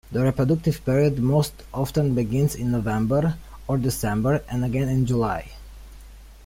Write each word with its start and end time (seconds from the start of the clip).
The 0.11 0.23
reproductive 0.23 0.83
period 0.83 1.19
most 1.19 1.61
often 1.71 2.15
begins 2.15 2.55
in 2.55 2.71
November 2.71 3.37
or 3.67 3.77
December, 3.77 4.43
and 4.49 4.65
again 4.65 4.89
in 4.89 5.05
July. 5.05 5.51